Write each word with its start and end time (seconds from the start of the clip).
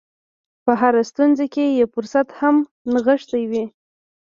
په 0.65 0.71
هره 0.81 1.01
ستونزه 1.11 1.45
کې 1.53 1.65
یو 1.79 1.87
فرصت 1.95 2.27
هم 2.39 2.55
نغښتی 2.93 3.43
وي 3.51 3.65